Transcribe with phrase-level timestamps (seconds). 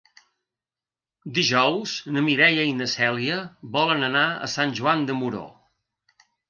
[1.35, 3.39] Dijous na Mireia i na Cèlia
[3.79, 5.49] volen anar a Sant Joan de Moró.